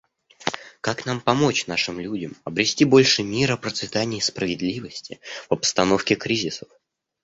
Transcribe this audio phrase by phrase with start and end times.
[0.81, 6.69] Как нам помочь нашим людям обрести больше мира, процветания и справедливости в обстановке кризисов?